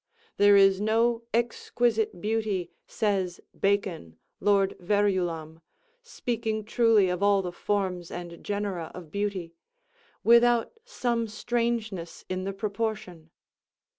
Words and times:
"There 0.37 0.55
is 0.57 0.81
no 0.81 1.21
exquisite 1.31 2.19
beauty," 2.19 2.71
says 2.87 3.39
Bacon, 3.59 4.17
Lord 4.39 4.75
Verulam, 4.79 5.61
speaking 6.01 6.63
truly 6.65 7.07
of 7.07 7.21
all 7.21 7.43
the 7.43 7.51
forms 7.51 8.09
and 8.09 8.43
genera 8.43 8.89
of 8.95 9.11
beauty, 9.11 9.53
"without 10.23 10.73
some 10.85 11.27
strangeness 11.27 12.25
in 12.29 12.45
the 12.45 12.53
proportion." 12.53 13.29